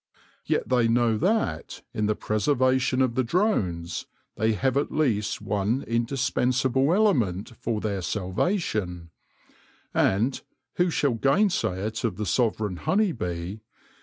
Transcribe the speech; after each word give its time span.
Yet 0.47 0.67
they 0.67 0.87
know 0.87 1.15
that, 1.19 1.83
in 1.93 2.07
the 2.07 2.15
preservation 2.15 3.03
of 3.03 3.13
the 3.13 3.23
drones, 3.23 4.07
they 4.35 4.53
have 4.53 4.75
at 4.75 4.91
least 4.91 5.43
one 5.43 5.83
indispensable 5.83 6.91
element 6.91 7.55
for 7.59 7.79
their 7.79 8.01
salvation, 8.01 9.11
and— 9.93 10.41
who 10.77 10.89
shall 10.89 11.13
gainsay 11.13 11.73
it 11.85 12.03
of 12.03 12.15
the 12.17 12.25
sovereign 12.25 12.77
honey 12.77 13.11
bee 13.11 13.61